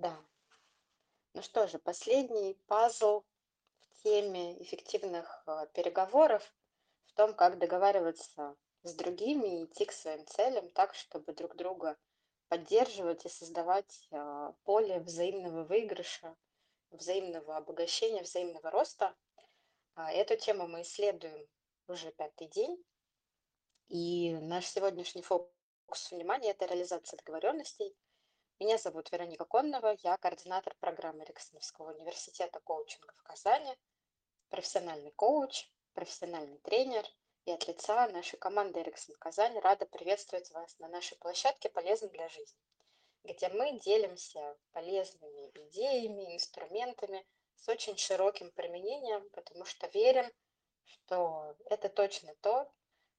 [0.00, 0.18] Да.
[1.34, 3.22] Ну что же, последний пазл
[3.80, 6.54] в теме эффективных э, переговоров
[7.04, 11.98] в том, как договариваться с другими и идти к своим целям так, чтобы друг друга
[12.48, 16.34] поддерживать и создавать э, поле взаимного выигрыша,
[16.90, 19.14] взаимного обогащения, взаимного роста.
[19.96, 21.46] А, Эту тему мы исследуем
[21.88, 22.82] уже пятый день,
[23.88, 27.94] и наш сегодняшний фокус внимания– это реализация договоренностей–
[28.60, 33.74] меня зовут Вероника Коннова, я координатор программы Эриксоновского университета коучинга в Казани,
[34.50, 37.06] профессиональный коуч, профессиональный тренер.
[37.46, 42.28] И от лица нашей команды Эриксон Казань рада приветствовать вас на нашей площадке «Полезно для
[42.28, 42.60] жизни»,
[43.24, 50.30] где мы делимся полезными идеями, инструментами с очень широким применением, потому что верим,
[50.84, 52.70] что это точно то,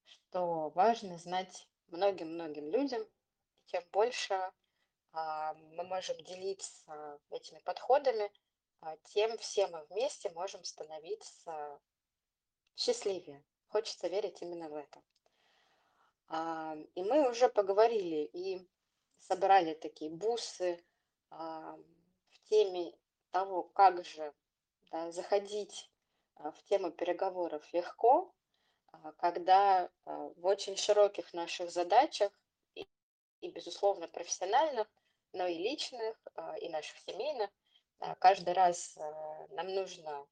[0.05, 3.01] что важно знать многим-многим людям.
[3.01, 4.51] И чем больше
[5.13, 8.31] мы можем делиться этими подходами,
[8.81, 11.79] а, тем все мы вместе можем становиться
[12.75, 13.43] счастливее.
[13.67, 15.01] Хочется верить именно в это.
[16.27, 18.67] А, и мы уже поговорили и
[19.17, 20.83] собрали такие бусы
[21.29, 22.93] в теме
[23.31, 24.33] того, как же
[24.89, 25.89] да, заходить
[26.35, 28.33] в тему переговоров легко,
[29.17, 32.33] когда в очень широких наших задачах
[33.41, 34.87] и безусловно, профессиональных
[35.33, 37.49] но и личных, а, и наших семейных.
[37.99, 40.27] А, каждый раз а, нам нужно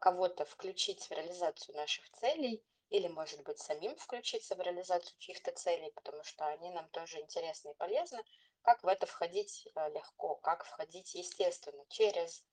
[0.00, 5.90] кого-то включить в реализацию наших целей или, может быть, самим включиться в реализацию чьих-то целей,
[5.94, 8.22] потому что они нам тоже интересны и полезны.
[8.62, 12.44] Как в это входить легко, как входить естественно, через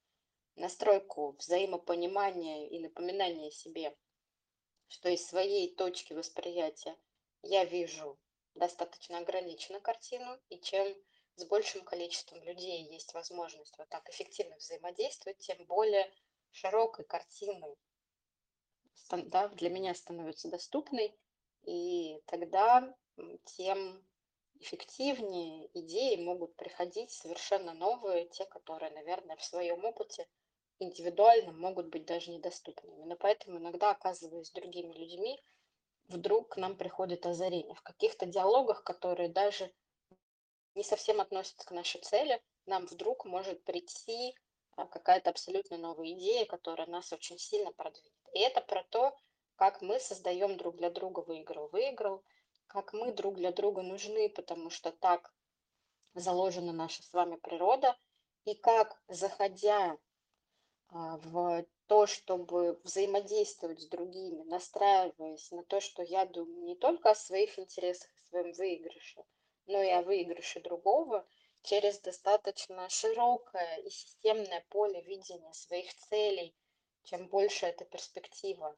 [0.56, 3.95] настройку взаимопонимания и напоминания себе,
[4.88, 6.97] что из своей точки восприятия
[7.44, 8.19] я вижу
[8.56, 10.95] достаточно ограниченную картину, и чем
[11.36, 16.12] с большим количеством людей есть возможность вот так эффективно взаимодействовать, тем более
[16.52, 17.78] широкой картиной
[19.18, 21.14] да, для меня становится доступной,
[21.64, 22.96] и тогда
[23.46, 24.06] тем
[24.59, 30.28] эффективнее идеи могут приходить совершенно новые, те, которые, наверное, в своем опыте
[30.80, 32.90] индивидуально могут быть даже недоступны.
[32.92, 35.42] Именно поэтому иногда, оказываясь с другими людьми,
[36.08, 39.72] вдруг к нам приходит озарение в каких-то диалогах, которые даже
[40.76, 44.36] не совсем относится к нашей цели, нам вдруг может прийти
[44.76, 48.14] а, какая-то абсолютно новая идея, которая нас очень сильно продвинет.
[48.34, 49.16] И это про то,
[49.56, 52.24] как мы создаем друг для друга выиграл-выиграл,
[52.68, 55.34] как мы друг для друга нужны, потому что так
[56.14, 57.98] заложена наша с вами природа,
[58.46, 59.98] и как, заходя
[60.90, 67.12] а, в то, чтобы взаимодействовать с другими, настраиваясь на то, что я думаю не только
[67.12, 69.24] о своих интересах, о своем выигрыше,
[69.68, 71.28] но и о выигрыше другого
[71.64, 76.56] через достаточно широкое и системное поле видения своих целей.
[77.04, 78.76] Чем больше эта перспектива,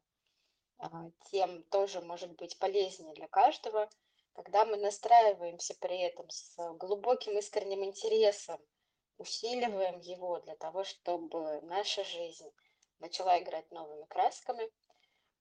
[0.78, 3.90] а, тем тоже может быть полезнее для каждого,
[4.34, 8.60] когда мы настраиваемся при этом с глубоким искренним интересом,
[9.18, 12.52] усиливаем его для того, чтобы наша жизнь
[13.00, 14.70] начала играть новыми красками,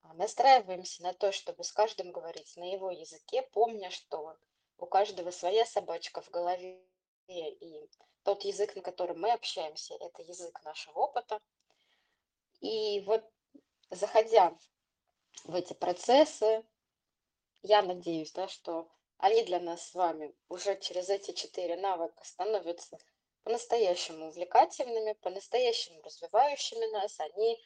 [0.02, 4.36] а, настраиваемся на то, чтобы с каждым говорить на его языке, помня, что
[4.78, 6.82] у каждого своя собачка в голове,
[7.28, 7.88] и
[8.24, 11.40] тот язык, на котором мы общаемся, это язык нашего опыта.
[12.60, 13.24] И вот
[13.90, 14.56] заходя
[15.44, 16.64] в эти процессы,
[17.62, 18.88] я надеюсь, да, что
[19.18, 22.98] они для нас с вами уже через эти четыре навыка становятся
[23.44, 27.18] по-настоящему увлекательными, по-настоящему развивающими нас.
[27.20, 27.60] Они,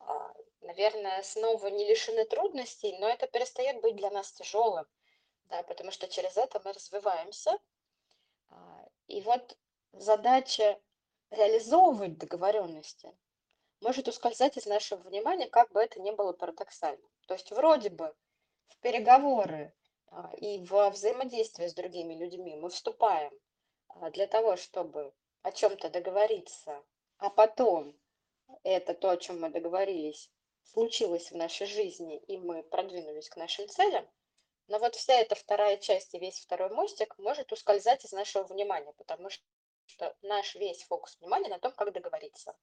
[0.00, 4.86] а, наверное, снова не лишены трудностей, но это перестает быть для нас тяжелым
[5.48, 7.58] да, потому что через это мы развиваемся.
[8.50, 9.56] А, и вот
[9.92, 10.80] задача
[11.30, 13.16] реализовывать договоренности
[13.80, 17.06] может ускользать из нашего внимания, как бы это ни было парадоксально.
[17.26, 18.14] То есть вроде бы
[18.68, 19.74] в переговоры
[20.06, 23.32] а, и во взаимодействие с другими людьми мы вступаем
[23.88, 26.82] а, для того, чтобы о чем-то договориться,
[27.18, 27.94] а потом
[28.62, 30.30] это то, о чем мы договорились,
[30.62, 34.06] случилось в нашей жизни, и мы продвинулись к нашим целям,
[34.68, 38.92] но вот вся эта вторая часть и весь второй мостик может ускользать из нашего внимания,
[38.92, 42.56] потому что наш весь фокус внимания на том, как договориться.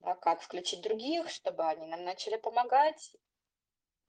[0.00, 3.16] Да, как включить других, чтобы они нам начали помогать,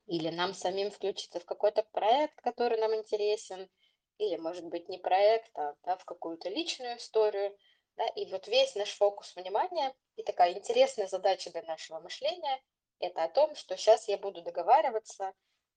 [0.08, 3.70] или нам самим включиться в какой-то проект, который нам интересен,
[4.18, 7.58] или, может быть, не проект, а да, в какую-то личную историю.
[7.98, 12.62] Да, и вот весь наш фокус внимания и такая интересная задача для нашего мышления–
[13.00, 15.34] это о том, что сейчас я буду договариваться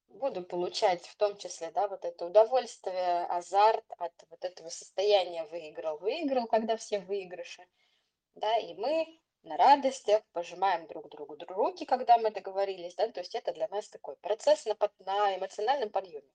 [0.09, 6.47] буду получать в том числе, да, вот это удовольствие, азарт от вот этого состояния выиграл-выиграл,
[6.47, 7.67] когда все выигрыши,
[8.35, 13.35] да, и мы на радостях пожимаем друг другу руки, когда мы договорились, да, то есть
[13.35, 16.31] это для нас такой процесс на, на эмоциональном подъеме.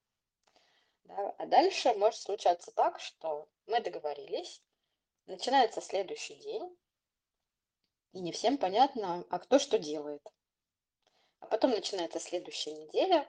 [1.03, 1.35] Да?
[1.37, 4.61] А дальше может случаться так, что мы договорились,
[5.25, 6.77] начинается следующий день,
[8.13, 10.21] и не всем понятно, а кто что делает.
[11.39, 13.27] А потом начинается следующая неделя,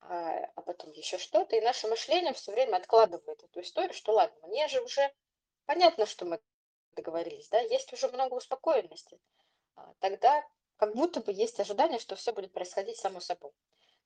[0.00, 4.48] а, а потом еще что-то, и наше мышление все время откладывает эту историю, что ладно,
[4.48, 5.12] мне же уже
[5.66, 6.40] понятно, что мы
[6.96, 9.20] договорились, да, есть уже много успокоенности.
[9.76, 10.44] А, тогда
[10.76, 13.52] как будто бы есть ожидание, что все будет происходить само собой.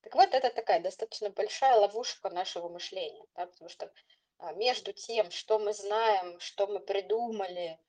[0.01, 3.91] Так вот, это такая достаточно большая ловушка нашего мышления, да, потому что
[4.37, 7.79] а, между тем, что мы знаем, что мы придумали,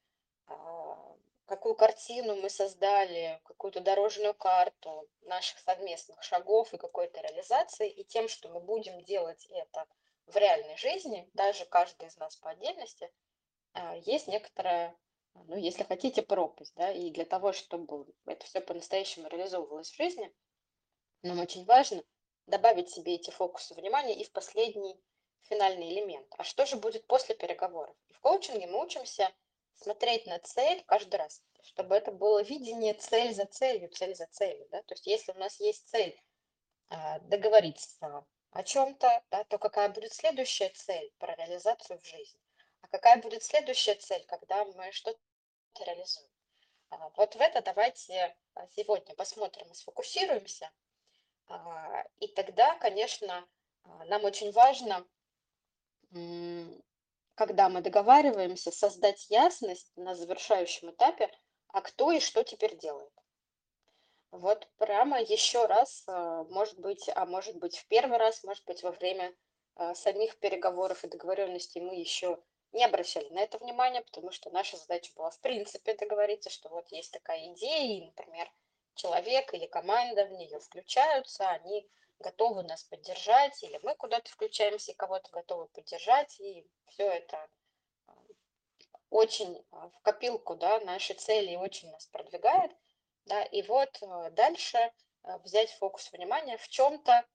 [1.46, 8.28] какую картину мы создали, какую-то дорожную карту наших совместных шагов и какой-то реализации, и тем,
[8.28, 9.86] что мы будем делать это
[10.26, 13.10] в реальной жизни, даже каждый из нас по отдельности,
[13.74, 14.96] а, есть некоторая,
[15.34, 20.32] ну, если хотите, пропасть, да, и для того, чтобы это все по-настоящему реализовывалось в жизни–
[21.26, 22.04] нам очень важно
[22.46, 24.96] добавить себе эти фокусы внимания и в последний
[25.42, 26.26] финальный элемент.
[26.38, 27.96] А что же будет после переговоров?
[28.08, 29.32] И в коучинге мы учимся
[29.76, 34.66] смотреть на цель каждый раз, чтобы это было видение цель за целью, цель за целью.
[34.70, 34.82] Да?
[34.82, 36.18] То есть если у нас есть цель
[36.88, 42.40] а, договориться о чем-то, да, то какая будет следующая цель про реализацию в жизни?
[42.82, 45.18] А какая будет следующая цель, когда мы что-то
[45.84, 46.30] реализуем?
[46.90, 50.70] А, вот в это давайте а, сегодня посмотрим и сфокусируемся.
[52.18, 53.46] И тогда, конечно,
[54.06, 55.06] нам очень важно,
[57.36, 61.30] когда мы договариваемся, создать ясность на завершающем этапе,
[61.68, 63.12] а кто и что теперь делает.
[64.32, 68.82] Вот прямо еще раз, а, может быть, а может быть в первый раз, может быть
[68.82, 69.32] во время
[69.94, 72.42] самих переговоров и договоренностей мы еще
[72.72, 76.90] не обращали на это внимание, потому что наша задача была в принципе договориться, что вот
[76.90, 78.50] есть такая идея, и, например,
[78.94, 81.88] человек или команда в нее включаются, они
[82.18, 87.48] готовы нас поддержать, или мы куда-то включаемся и кого-то готовы поддержать, и все это
[88.06, 88.14] а,
[89.10, 92.72] очень а, в копилку, да, наши цели очень нас продвигает,
[93.26, 94.92] да, и вот а, дальше
[95.42, 97.26] взять фокус внимания в чем-то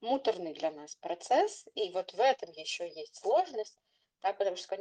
[0.00, 3.78] муторный для нас процесс, и вот в этом еще есть сложность,
[4.22, 4.76] да, потому что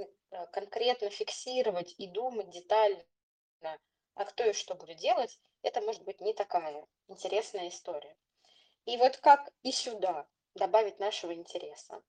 [0.52, 3.04] конкретно фиксировать и думать детально,
[4.16, 8.18] а кто и что будет делать, это может быть не такая интересная история.
[8.86, 12.02] И вот как и сюда добавить нашего интереса,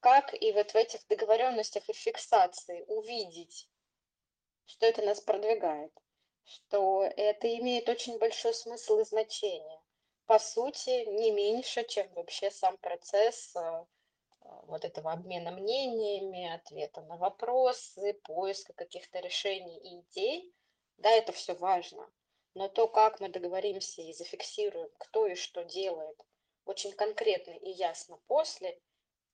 [0.00, 3.68] как и вот в этих договоренностях и фиксации увидеть,
[4.66, 5.92] что это нас продвигает,
[6.44, 9.80] что это имеет очень большой смысл и значение.
[10.26, 13.86] По сути, не меньше, чем вообще сам процесс а,
[14.66, 20.54] вот этого обмена мнениями, ответа на вопросы, поиска каких-то решений и идей.
[20.98, 22.10] Да, это все важно.
[22.58, 26.20] Но то, как мы договоримся и зафиксируем, кто и что делает,
[26.64, 28.76] очень конкретно и ясно после,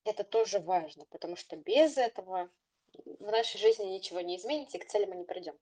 [0.05, 2.50] это тоже важно, потому что без этого
[2.93, 5.59] в нашей жизни ничего не изменится, и к цели мы не придем.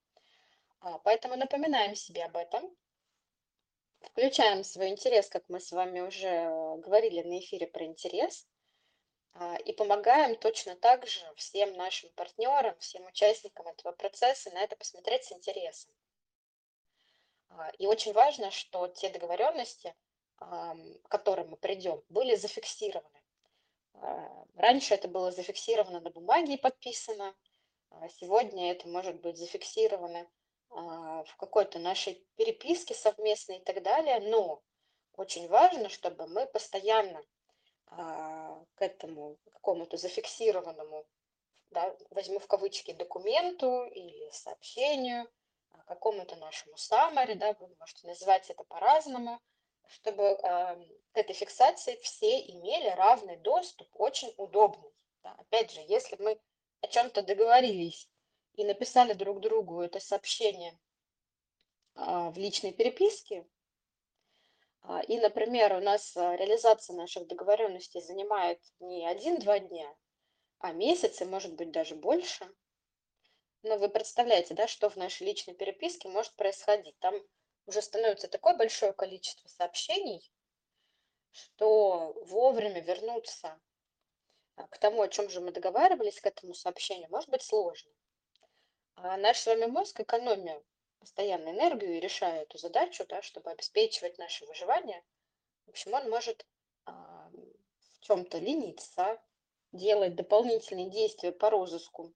[0.81, 2.77] А, поэтому напоминаем себе об этом,
[4.01, 6.49] включаем свой интерес, как мы с вами уже
[6.79, 8.45] говорили на эфире про интерес,
[9.35, 14.75] а, и помогаем точно так же всем нашим партнерам, всем участникам этого процесса на это
[14.75, 15.93] посмотреть с интересом.
[17.57, 19.95] А, и очень важно, что те договоренности,
[20.39, 23.23] к которым мы придем, были зафиксированы.
[23.95, 27.35] А, раньше это было зафиксировано на бумаге и подписано.
[28.21, 30.27] Сегодня это может быть зафиксировано
[30.71, 34.19] в какой-то нашей переписке совместной и так далее.
[34.21, 34.63] Но
[35.15, 37.23] очень важно, чтобы мы постоянно
[37.87, 41.07] к этому какому-то зафиксированному,
[41.71, 45.29] да, возьму в кавычки, документу или сообщению,
[45.83, 49.41] какому-то нашему summary, да, вы можете называть это по-разному,
[49.89, 50.39] чтобы э,
[51.13, 54.91] к этой фиксации все имели равный доступ, очень удобный.
[55.23, 55.35] Да.
[55.39, 56.41] Опять же, если мы
[56.81, 58.09] о чем-то договорились
[58.55, 60.79] и написали друг другу это сообщение
[61.95, 63.47] э, в личной переписке,
[64.85, 69.95] э, и, например, у нас реализация наших договоренностей занимает не один-два дня,
[70.59, 72.49] а месяцы, может быть, даже больше–
[73.63, 76.99] ну, вы представляете, да, что в нашей личной переписке может происходить.
[76.99, 77.15] Там
[77.67, 80.33] уже становится такое большое количество сообщений,
[81.31, 83.61] что вовремя вернуться
[84.57, 87.93] а, к тому, о чем же мы договаривались, к этому сообщению, может быть сложно.
[88.97, 90.63] А наш с вами мозг, экономия
[90.99, 95.03] постоянно энергию и решая эту задачу, да, чтобы обеспечивать наше выживание,
[95.67, 96.45] в общем, он может
[96.85, 97.31] а,
[98.01, 99.21] чем-то лениться,
[99.71, 102.13] делать дополнительные действия по розыску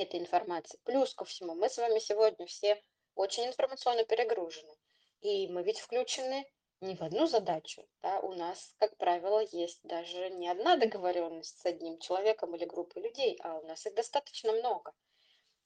[0.00, 0.78] этой информации.
[0.84, 2.82] Плюс ко всему, мы с вами сегодня все
[3.14, 4.74] очень информационно перегружены.
[5.20, 6.46] И мы ведь включены
[6.80, 7.86] не в одну задачу.
[8.02, 8.20] Да?
[8.20, 13.38] У нас, как правило, есть даже не одна договоренность с одним человеком или группой людей,
[13.42, 14.92] а у нас их достаточно много.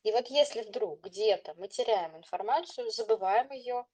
[0.02, 3.84] И вот если вдруг где-то мы теряем информацию, забываем ее,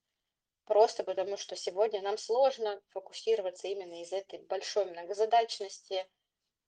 [0.65, 6.07] просто потому что сегодня нам сложно фокусироваться именно из этой большой многозадачности,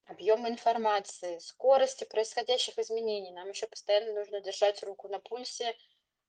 [0.10, 3.32] объема информации, скорости происходящих изменений.
[3.32, 5.76] Нам еще постоянно нужно держать руку на пульсе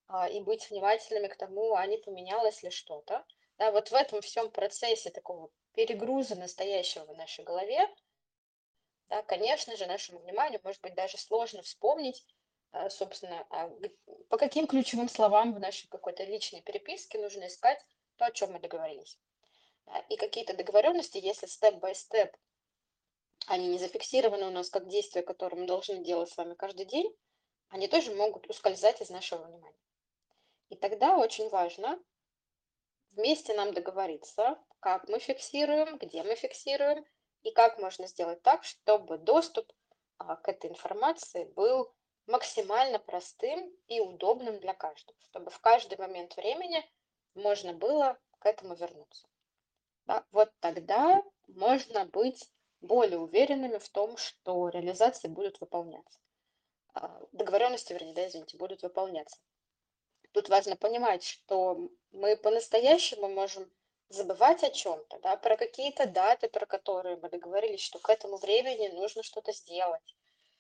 [0.07, 3.25] а, и быть внимательными к тому, а не поменялось ли что-то.
[3.57, 7.89] Да, вот в этом всем процессе такого перегруза настоящего в нашей голове,
[9.09, 12.25] да, конечно же, нашему вниманию может быть даже сложно вспомнить,
[12.73, 13.71] а, собственно, а
[14.29, 17.83] по каким ключевым словам в нашей какой-то личной переписке нужно искать
[18.17, 19.19] то, о чем мы договорились.
[20.11, 22.37] И какие-то договоренности, если степ-бай-степ
[23.47, 27.15] они не зафиксированы у нас как действия, которые мы должны делать с вами каждый день,
[27.69, 29.79] они тоже могут ускользать из нашего внимания.
[30.69, 32.01] И тогда очень важно
[33.13, 37.05] вместе нам договориться, как мы фиксируем, где мы фиксируем,
[37.43, 39.73] и как можно сделать так, чтобы доступ
[40.19, 41.93] а, к этой информации был
[42.27, 46.89] максимально простым и удобным для каждого, чтобы в каждый момент времени
[47.35, 49.27] можно было к этому вернуться.
[50.07, 50.25] Да?
[50.31, 56.19] Вот тогда можно быть более уверенными в том, что реализации будут выполняться.
[56.95, 59.39] А, договоренности, вернее, да, извините, будут выполняться.
[60.33, 63.71] Тут важно понимать, что мы по-настоящему можем
[64.09, 68.89] забывать о чем-то, да, про какие-то даты, про которые мы договорились, что к этому времени
[68.89, 70.17] нужно что-то сделать,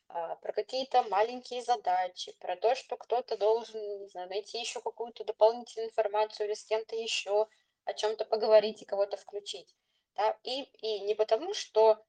[0.08, 5.24] а, про какие-то маленькие задачи, про то, что кто-то должен, не знаю, найти еще какую-то
[5.24, 7.48] дополнительную информацию или с кем-то еще
[7.84, 9.74] о чем-то поговорить и кого-то включить.
[10.16, 10.36] Да?
[10.42, 12.04] И, и не потому, что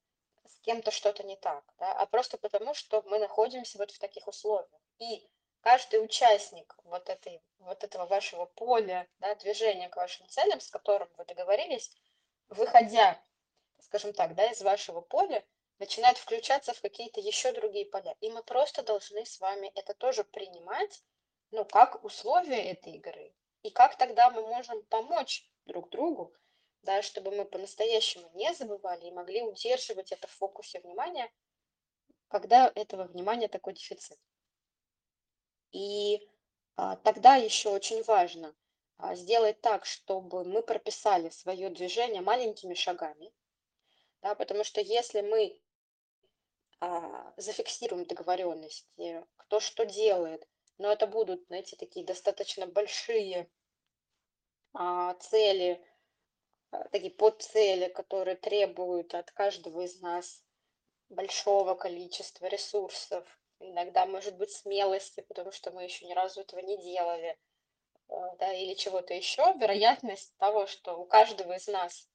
[0.48, 4.28] с кем-то что-то не так, да, а просто потому, что мы находимся вот в таких
[4.28, 4.70] условиях.
[5.00, 5.28] И
[5.62, 11.10] каждый участник вот, этой, вот этого вашего поля да, движения к вашим целям, с которым
[11.18, 11.92] вы договорились,
[12.50, 13.22] выходя,
[13.80, 15.44] скажем так, да, из вашего поля,
[15.80, 18.16] начинает включаться в какие-то еще другие поля.
[18.22, 21.04] И мы просто должны с вами это тоже принимать,
[21.50, 23.34] ну, как условия этой игры.
[23.64, 26.34] И как тогда мы можем помочь друг другу
[26.84, 31.32] да, чтобы мы по-настоящему не забывали и могли удерживать это в фокусе внимания,
[32.28, 34.20] когда этого внимания такой дефицит.
[35.72, 36.28] И
[36.76, 38.56] а, тогда еще очень важно
[38.98, 43.32] а, сделать так, чтобы мы прописали свое движение маленькими шагами,
[44.22, 45.60] да, потому что если мы
[46.80, 50.48] а, зафиксируем договоренности, кто что делает,
[50.78, 53.50] но это будут, знаете, такие достаточно большие
[54.74, 55.84] а, цели,
[56.92, 60.44] такие подцели, которые требуют от каждого из нас
[61.10, 63.28] большого количества ресурсов,
[63.60, 67.38] иногда, может быть, смелости, потому что мы еще ни разу этого не делали,
[68.08, 72.10] а, да, или чего-то еще, вероятность того, что у каждого из нас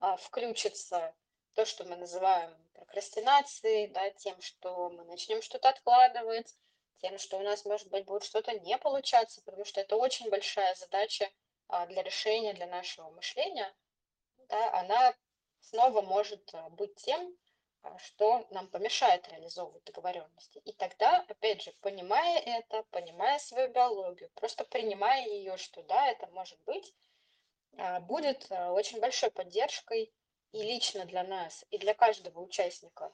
[0.00, 1.14] а, включится
[1.54, 6.56] то, что мы называем прокрастинацией, да, тем, что мы начнем что-то откладывать,
[7.02, 10.74] тем, что у нас, может быть, будет что-то не получаться, потому что это очень большая
[10.74, 11.30] задача
[11.88, 13.70] для решения, для нашего мышления–
[14.48, 15.14] да, она
[15.60, 17.36] снова может э, быть тем,
[17.82, 20.58] а, что нам помешает реализовывать договоренности.
[20.64, 26.26] И тогда, опять же, понимая это, понимая свою биологию, просто принимая ее, что да, это
[26.28, 26.94] может быть,
[27.76, 30.12] а, будет очень большой поддержкой
[30.52, 33.12] и лично для нас, и для каждого участника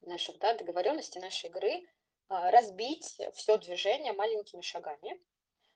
[0.00, 1.86] наших да, договоренностей, нашей игры,
[2.28, 5.33] а, разбить все движение маленькими шагами, а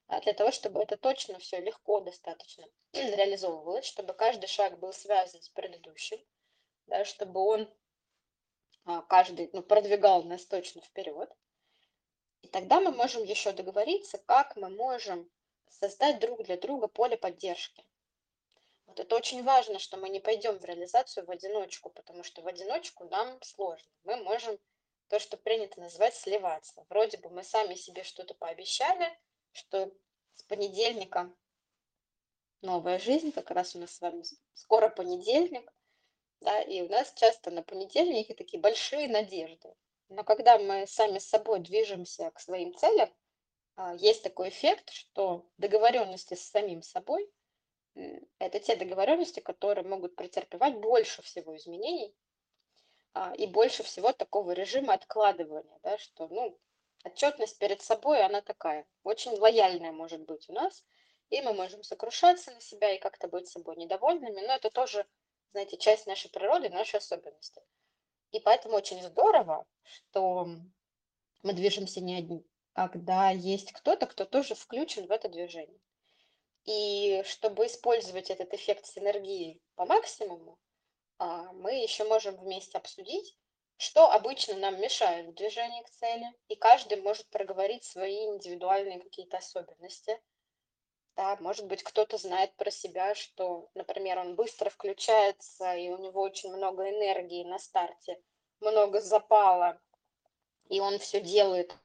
[0.08, 5.50] для того, чтобы это точно все легко достаточно реализовывалось, чтобы каждый шаг был связан с
[5.50, 6.18] предыдущим,
[6.86, 7.74] да, чтобы он
[8.84, 11.30] а, каждый ну, продвигал нас точно вперед.
[12.40, 15.30] И тогда мы можем еще договориться, как мы можем
[15.68, 17.84] создать друг для друга поле поддержки.
[18.86, 22.46] Вот это очень важно, что мы не пойдем в реализацию в одиночку, потому что в
[22.46, 23.90] одиночку нам сложно.
[24.04, 24.58] Мы можем
[25.08, 26.86] то, что принято называть сливаться.
[26.88, 29.18] Вроде бы мы сами себе что-то пообещали,
[29.58, 29.92] что
[30.34, 31.30] с понедельника
[32.62, 34.22] новая жизнь, как раз у нас с вами
[34.54, 35.72] скоро понедельник,
[36.40, 39.74] да, и у нас часто на понедельнике такие большие надежды.
[40.08, 43.12] Но когда мы сами с собой движемся к своим целям,
[43.76, 47.30] а, есть такой эффект, что договоренности с самим собой–
[48.38, 52.14] это те договоренности, которые могут претерпевать больше всего изменений
[53.14, 56.58] а, и больше всего такого режима откладывания, да, что, ну,
[57.04, 60.84] отчетность перед собой, она такая, очень лояльная может быть у нас,
[61.30, 65.06] и мы можем сокрушаться на себя и как-то быть собой недовольными, но это тоже
[65.52, 67.62] знаете, часть нашей природы, наши особенности.
[68.32, 70.48] И поэтому очень здорово, что
[71.42, 75.80] мы движемся не одни, когда есть кто-то, кто тоже включен в это движение.
[76.64, 80.58] И чтобы использовать этот эффект синергии по максимуму,
[81.18, 83.36] а, мы еще можем вместе обсудить,
[83.78, 89.38] что обычно нам мешает в движении к цели, и каждый может проговорить свои индивидуальные какие-то
[89.38, 90.20] особенности.
[91.16, 96.20] Да, может быть, кто-то знает про себя, что, например, он быстро включается, и у него
[96.20, 98.20] очень много энергии на старте,
[98.61, 99.80] много запала,
[100.68, 101.76] и он все делает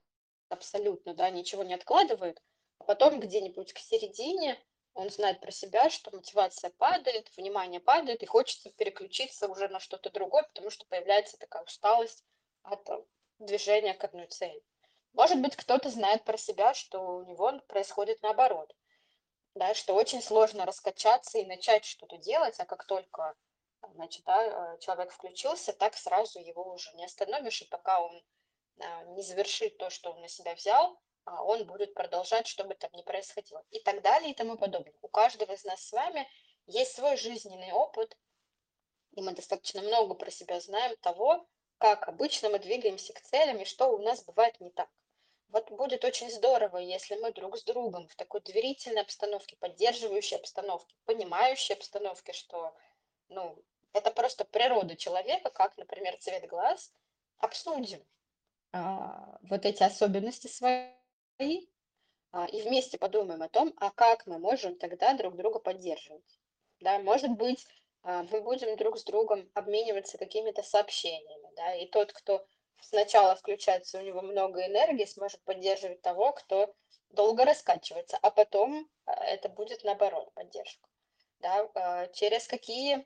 [0.50, 2.42] абсолютно, да, ничего не откладывает,
[2.80, 4.60] а потом где-нибудь к середине
[4.94, 10.10] он знает про себя, что мотивация падает, внимание падает, и хочется переключиться уже на что-то
[10.12, 12.24] другое, потому что появляется такая усталость
[12.64, 13.04] от э,
[13.40, 14.62] движения к одной цели.
[15.14, 18.76] Может быть, кто-то знает про себя, что у него происходит наоборот,
[19.56, 23.36] да, что очень сложно раскачаться и начать что-то делать, а как только
[23.94, 28.24] значит, да, э, человек включился, так сразу его уже не остановишь, и пока он
[28.80, 32.92] а, не завершит то, что он на себя взял, он будет продолжать, что бы там
[32.94, 33.64] ни происходило.
[33.72, 34.94] И так далее и тому подобное.
[35.02, 36.28] У каждого из нас с вами
[36.66, 38.18] есть свой жизненный опыт,
[39.16, 43.66] и мы достаточно много про себя знаем того, как обычно мы двигаемся к целям и
[43.66, 44.90] что у нас бывает не так.
[45.50, 50.96] Вот будет очень здорово, если мы друг с другом в такой доверительной обстановке, поддерживающей обстановке,
[51.06, 52.76] понимающей обстановке, что
[53.30, 53.64] ну,
[53.94, 56.92] это просто природа человека, как, например, цвет глаз,
[57.38, 58.04] обсудим
[58.72, 61.03] а, вот эти особенности свои, а,
[61.40, 66.40] и вместе подумаем о том, а как мы можем тогда друг друга поддерживать.
[66.80, 67.66] Да, может быть,
[68.04, 72.46] а, мы будем друг с другом обмениваться какими-то сообщениями, да, и тот, кто
[72.82, 76.74] сначала включается, у него много энергии, сможет поддерживать того, кто
[77.10, 80.88] долго раскачивается, а потом а, это будет наоборот поддержка.
[81.40, 83.06] Да, через какие,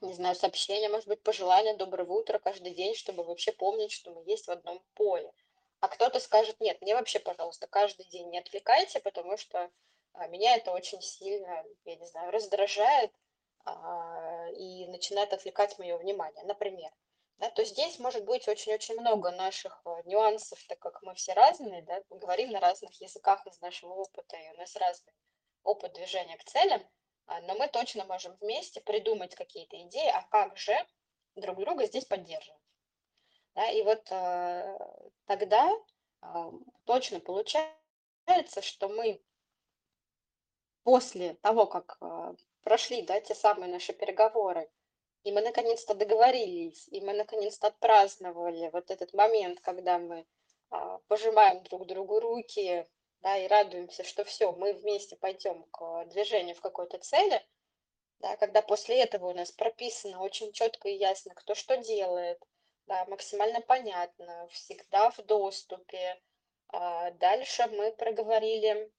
[0.00, 4.22] не знаю, сообщения, может быть, пожелания доброго утра каждый день, чтобы вообще помнить, что мы
[4.24, 5.32] есть в одном поле.
[5.80, 9.70] А кто-то скажет, нет, мне вообще, пожалуйста, каждый день не отвлекайте, потому что
[10.12, 13.10] а, меня это очень сильно, я не знаю, раздражает
[13.64, 16.90] а, и начинает отвлекать мое внимание, например.
[17.38, 21.80] Да, то здесь может быть очень-очень много наших а, нюансов, так как мы все разные,
[21.82, 25.14] да, говорим на разных языках из нашего опыта, и у нас разный
[25.62, 26.86] опыт движения к целям,
[27.26, 30.74] но мы точно можем вместе придумать какие-то идеи, а как же
[31.36, 32.59] друг друга здесь поддерживать.
[33.54, 34.78] Да, и вот э,
[35.26, 35.70] тогда
[36.22, 36.50] э,
[36.84, 39.20] точно получается, что мы
[40.84, 44.70] после того, как э, прошли да, те самые наши переговоры,
[45.24, 50.26] и мы наконец-то договорились, и мы наконец-то отпраздновали вот этот момент, когда мы
[50.70, 52.86] э, пожимаем друг другу руки,
[53.20, 57.44] да, и радуемся, что все, мы вместе пойдем к движению в какой-то цели,
[58.20, 62.42] да, когда после этого у нас прописано очень четко и ясно, кто что делает,
[62.90, 66.20] да, максимально понятно, всегда в доступе.
[66.72, 68.92] А, дальше мы проговорили,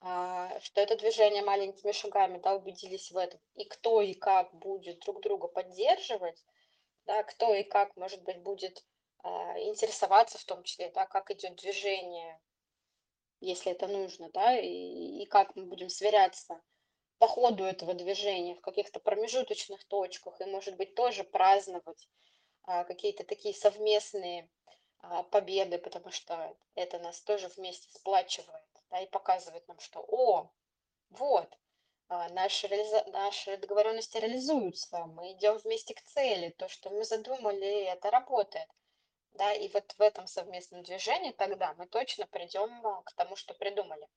[0.00, 3.40] а, что это движение маленькими шагами, да, убедились в этом.
[3.54, 6.44] И кто и как будет друг друга поддерживать,
[7.06, 8.84] да, кто и как, может быть, будет
[9.22, 12.38] а, интересоваться в том числе, да, как идет движение,
[13.40, 16.60] если это нужно, да, и, и как мы будем сверяться
[17.16, 22.10] по ходу этого движения в каких-то промежуточных точках, и, может быть, тоже праздновать
[22.64, 24.48] какие-то такие совместные
[25.10, 30.50] а, победы, потому что это нас тоже вместе сплачивает, да, и показывает нам, что, о,
[31.10, 31.58] вот,
[32.08, 32.68] а, наши,
[33.08, 38.68] наши договоренности реализуются, мы идем вместе к цели, то, что мы задумали, это работает.
[39.32, 44.08] Да, и вот в этом совместном движении тогда мы точно придем к тому, что придумали.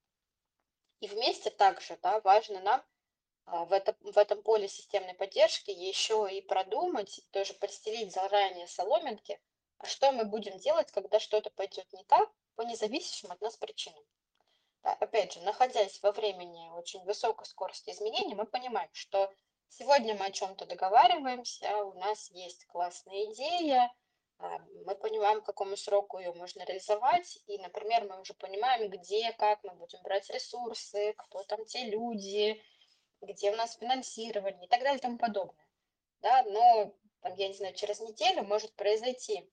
[0.99, 2.85] И вместе также да, важно нам а,
[3.47, 9.39] в, это, в этом поле системной поддержки еще и продумать, тоже подстелить заранее соломинки,
[9.77, 14.03] а что мы будем делать, когда что-то пойдет не так, по независящим от нас причинам.
[14.83, 19.31] Да, опять же, находясь во времени очень высокой скорости изменений, мы понимаем, что
[19.69, 23.91] сегодня мы о чем-то договариваемся, у нас есть классная идея,
[24.39, 29.31] а, мы понимаем, к какому сроку ее можно реализовать, и, например, мы уже понимаем, где,
[29.33, 32.61] как мы будем брать ресурсы, кто там те люди,
[33.21, 35.67] где у нас финансирование и так далее и тому подобное.
[36.21, 39.49] Да, но, там, я не знаю, через неделю может произойти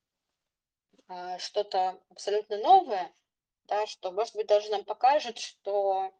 [1.08, 3.14] а, что-то абсолютно новое,
[3.64, 6.12] да, что, может быть, даже нам покажет, что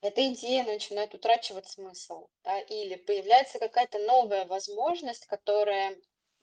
[0.00, 5.96] эта идея начинает утрачивать смысл, да, или появляется какая-то новая возможность, которая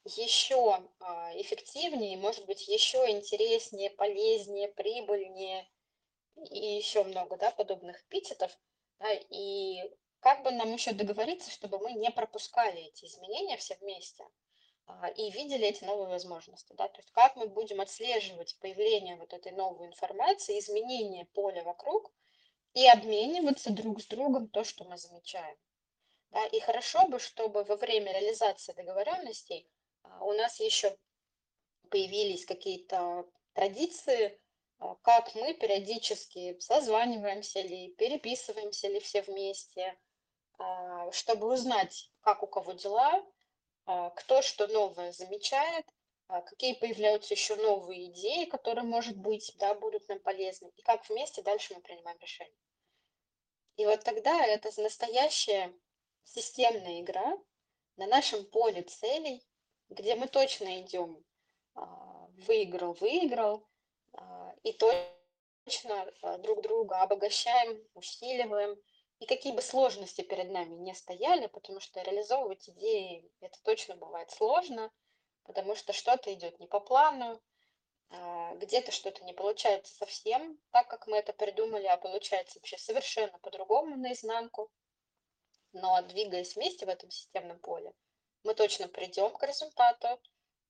[0.04, 5.70] еще а, эффективнее, может быть, еще интереснее, полезнее, прибыльнее
[6.50, 8.52] и еще много да, подобных эпитетов.
[9.02, 9.82] Да, и
[10.20, 14.24] как бы нам еще договориться, чтобы мы не пропускали эти изменения все вместе
[14.86, 19.34] а, и видели эти новые возможности, да, то есть как мы будем отслеживать появление вот
[19.34, 22.12] этой новой информации, изменение поля вокруг
[22.76, 25.58] и обмениваться друг с другом то, что мы замечаем.
[26.30, 29.68] Да, и хорошо бы, чтобы во время реализации договоренностей
[30.04, 30.96] а, у нас еще
[31.90, 34.40] появились какие-то традиции,
[35.02, 39.98] как мы периодически созваниваемся или переписываемся ли все вместе,
[40.58, 43.24] а, чтобы узнать, как у кого дела,
[44.16, 45.86] кто что новое замечает,
[46.28, 51.42] какие появляются еще новые идеи, которые, может быть, да, будут нам полезны, и как вместе
[51.42, 52.56] дальше мы принимаем решения.
[53.78, 55.74] И вот тогда это настоящая
[56.24, 57.38] системная игра
[57.98, 59.44] на нашем поле целей,
[59.90, 61.24] где мы точно идем
[61.74, 63.71] а, выиграл, выиграл, а,
[64.64, 68.82] и точно а, друг друга обогащаем, усиливаем.
[69.20, 74.32] И какие бы сложности перед нами не стояли, потому что реализовывать идеи это точно бывает
[74.32, 74.92] сложно,
[75.44, 77.40] потому что что-то идет не по плану,
[78.56, 83.96] где-то что-то не получается совсем так, как мы это придумали, а получается вообще совершенно по-другому
[83.96, 84.72] наизнанку.
[85.74, 87.94] Но двигаясь вместе в этом системном поле,
[88.44, 90.20] мы точно придем к результату, а,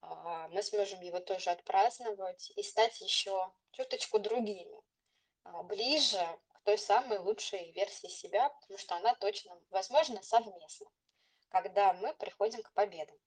[0.01, 4.81] мы сможем его тоже отпраздновать и стать еще чуточку другими,
[5.43, 10.87] а, ближе к той самой лучшей версии себя, потому что она точно, возможно, совместно,
[11.49, 13.17] когда мы приходим к победам.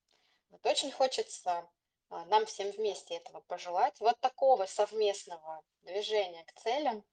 [0.51, 1.69] Вот очень хочется
[2.11, 7.05] а, нам всем вместе этого пожелать, вот такого совместного движения к целям,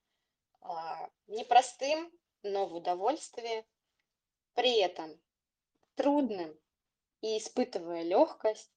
[1.25, 2.11] непростым,
[2.43, 3.65] но в удовольствии,
[4.53, 5.19] при этом
[5.95, 6.59] трудным
[7.21, 8.71] и испытывая легкость,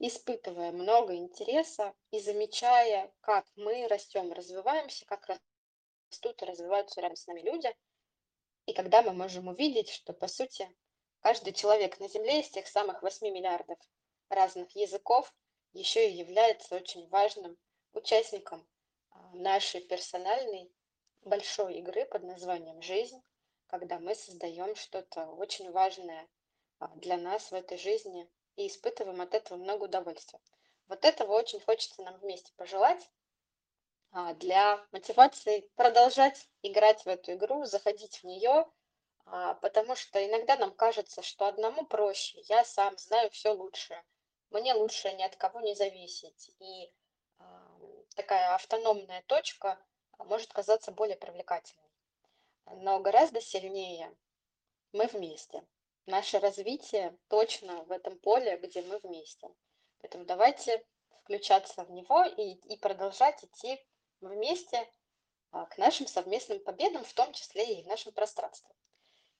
[0.00, 7.26] испытывая много интереса и замечая, как мы растем, развиваемся, как растут и развиваются рядом с
[7.26, 7.74] нами люди.
[8.64, 10.74] И когда мы можем увидеть, что, по сути,
[11.20, 13.78] каждый человек на Земле из тех самых 8 миллиардов
[14.30, 15.32] разных языков
[15.74, 17.58] еще и является очень важным
[17.92, 18.66] участником
[19.10, 20.72] а, нашей персональной
[21.22, 23.22] большой игры под названием «Жизнь»,
[23.66, 26.26] когда мы создаем что-то очень важное
[26.78, 28.28] а, для нас в этой жизни
[28.60, 30.40] и испытываем от этого много удовольствия.
[30.88, 33.08] Вот этого очень хочется нам вместе пожелать
[34.12, 38.66] а, для мотивации продолжать играть в эту игру, заходить в нее,
[39.24, 44.02] а, потому что иногда нам кажется, что одному проще, я сам знаю все лучше,
[44.50, 46.50] мне лучше ни от кого не зависеть.
[46.58, 46.92] И
[48.16, 49.78] такая автономная точка
[50.18, 51.88] может казаться более привлекательной.
[52.66, 54.14] Но гораздо сильнее
[54.92, 55.64] мы вместе
[56.10, 59.48] наше развитие точно в этом поле, где мы вместе.
[60.00, 60.84] Поэтому давайте
[61.22, 63.82] включаться в него и, и продолжать идти
[64.20, 64.88] вместе
[65.52, 68.74] а, к нашим совместным победам, в том числе и в нашем пространстве.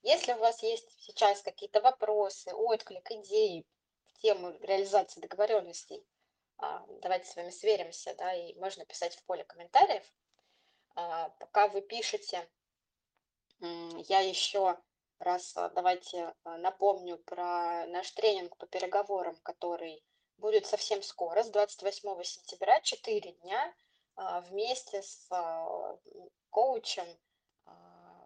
[0.03, 3.65] Если у вас есть сейчас какие-то вопросы, отклик, идеи
[4.07, 6.03] в тему реализации договоренностей,
[6.57, 10.03] а, давайте с вами сверимся, да, и можно писать в поле комментариев.
[10.95, 12.49] А, пока вы пишете,
[13.59, 14.77] я еще
[15.21, 20.03] раз а, давайте а, напомню про наш тренинг по переговорам, который
[20.37, 23.73] будет совсем скоро, с 28 сентября, 4 дня,
[24.15, 25.29] а, вместе с
[26.49, 27.05] коучем,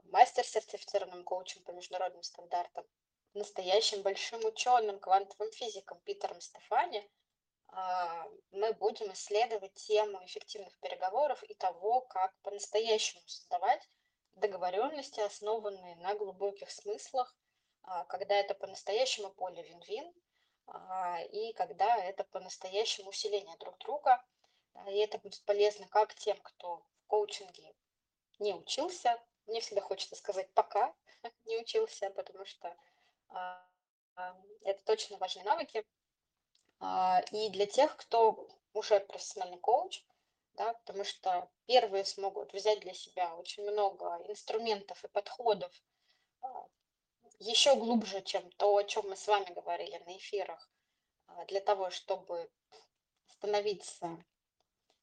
[0.05, 2.85] мастер-сертифицированным коучем по международным стандартам,
[3.33, 7.07] настоящим большим ученым, квантовым физиком Питером Стефани,
[8.51, 13.87] мы будем исследовать тему эффективных переговоров и того, как по-настоящему создавать
[14.35, 17.35] договоренности, основанные на глубоких смыслах,
[17.83, 20.13] а, когда это по-настоящему поле вин-вин,
[20.67, 24.23] а, и когда это по-настоящему усиление друг друга.
[24.87, 27.73] И это будет полезно как тем, кто в коучинге
[28.39, 30.93] не учился, мне всегда хочется сказать пока
[31.45, 32.75] не учился, потому что
[33.29, 33.65] а,
[34.63, 35.85] это точно важные навыки.
[37.31, 40.03] И для тех, кто уже профессиональный коуч,
[40.55, 45.71] да, потому что первые смогут взять для себя очень много инструментов и подходов
[46.41, 46.67] а,
[47.39, 50.69] еще глубже, чем то, о чем мы с вами говорили на эфирах,
[51.27, 52.49] а, для того, чтобы
[53.27, 54.23] становиться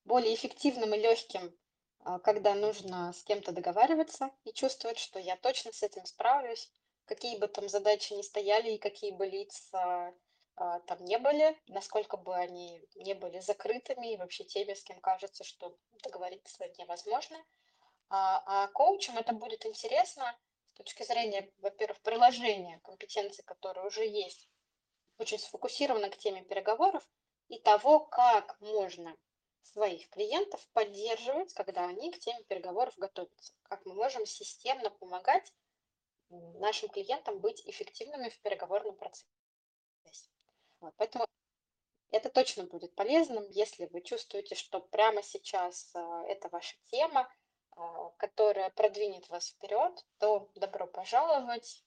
[0.04, 1.56] более эффективным и легким,
[2.00, 6.70] а, когда нужно с кем-то договариваться и чувствовать, что я точно с этим справлюсь,
[7.04, 10.14] какие бы там задачи ни стояли и какие бы лица
[10.86, 15.44] там не были, насколько бы они не были закрытыми и вообще теми, с кем кажется,
[15.44, 17.36] что договориться невозможно.
[18.08, 20.38] А, а коучам это будет интересно
[20.74, 24.48] с точки зрения, во-первых, приложения компетенций, которые уже есть,
[25.18, 27.02] очень сфокусировано к теме переговоров
[27.48, 29.16] и того, как можно
[29.62, 33.52] своих клиентов поддерживать, когда они к теме переговоров готовятся.
[33.64, 35.52] Как мы можем системно помогать
[36.28, 39.26] нашим клиентам быть эффективными в переговорном процессе.
[40.82, 41.26] Вот, поэтому
[42.10, 47.32] это точно будет полезным, если вы чувствуете, что прямо сейчас а, это ваша тема,
[47.76, 51.84] а, которая продвинет вас вперед, то добро пожаловать.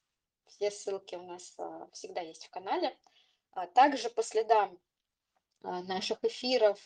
[0.48, 2.98] Все ссылки у нас а, всегда есть в канале.
[3.74, 4.78] Также по следам
[5.62, 6.78] наших эфиров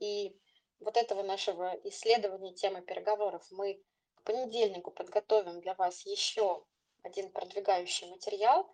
[0.00, 0.38] и
[0.78, 3.82] вот этого нашего исследования темы переговоров мы
[4.16, 6.62] к понедельнику подготовим для вас еще
[7.02, 8.70] один продвигающий материал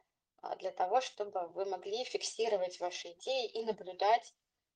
[0.58, 4.34] для того, чтобы вы могли фиксировать ваши идеи и наблюдать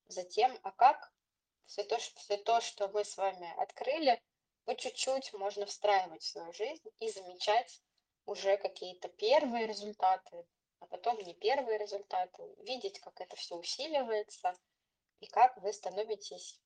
[0.08, 1.12] за тем, а как
[1.66, 4.20] все то, все то, что мы с вами открыли,
[4.64, 7.82] по чуть-чуть можно встраивать в свою жизнь и замечать
[8.26, 10.46] уже какие-то первые результаты,
[10.80, 14.54] а потом не первые результаты, видеть, как это все усиливается
[15.20, 16.60] и как вы становитесь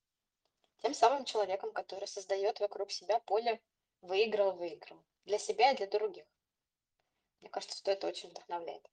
[0.79, 3.61] тем самым человеком, который создает вокруг себя поле
[4.03, 6.27] выиграл-выиграл для себя и для других.
[7.45, 8.91] Мне кажется, что это очень вдохновляет.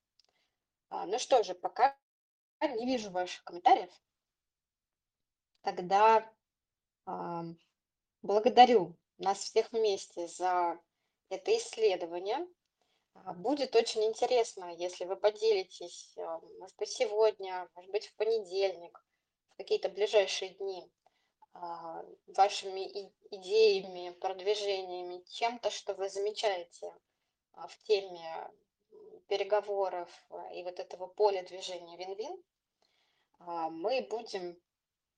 [0.89, 1.97] А, ну что же, пока
[2.61, 3.89] не вижу ваших комментариев,
[5.61, 6.29] тогда
[8.21, 10.77] благодарю нас всех вместе за
[11.29, 12.45] это исследование.
[13.13, 19.01] А, будет очень интересно, если вы поделитесь, а, может быть, сегодня, может быть, в понедельник,
[19.51, 20.91] в какие-то ближайшие дни,
[22.27, 26.93] вашими идеями, продвижениями, чем-то, что вы замечаете
[27.53, 28.49] в теме
[29.27, 30.09] переговоров
[30.53, 32.43] и вот этого поля движения вин-вин,
[33.71, 34.59] мы будем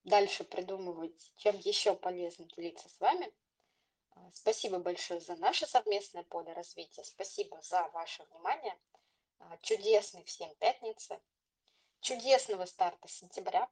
[0.04, 3.32] дальше придумывать, чем еще полезно делиться с вами.
[4.10, 7.04] А, спасибо большое за наше совместное поле развития.
[7.04, 8.78] Спасибо за ваше внимание.
[9.38, 11.20] А, чудесной всем пятницы.
[12.00, 13.68] Чудесного старта сентября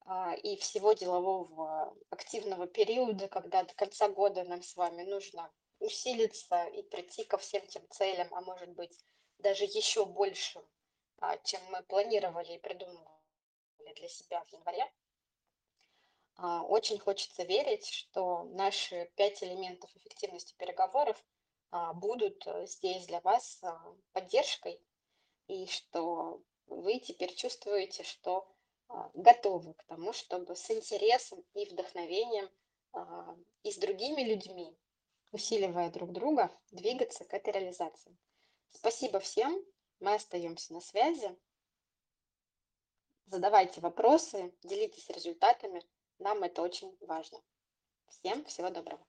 [0.00, 6.64] а, и всего делового активного периода, когда до конца года нам с вами нужно усилиться
[6.66, 8.96] и прийти ко всем тем целям, а может быть
[9.38, 10.64] даже еще большим,
[11.44, 13.12] чем мы планировали и придумывали
[13.94, 14.90] для себя в январе.
[16.36, 21.22] А, очень хочется верить, что наши пять элементов эффективности переговоров
[21.70, 24.80] а, будут э, здесь для вас а, поддержкой,
[25.48, 28.48] и что вы теперь чувствуете, что
[29.14, 32.50] готовы к тому, чтобы с интересом и вдохновением
[33.62, 34.76] и с другими людьми,
[35.32, 38.16] усиливая друг друга, двигаться к этой реализации.
[38.70, 39.64] Спасибо всем,
[40.00, 41.36] мы остаемся на связи.
[43.26, 45.82] Задавайте вопросы, делитесь результатами.
[46.18, 47.40] Нам это очень важно.
[48.08, 49.04] Всем всего доброго.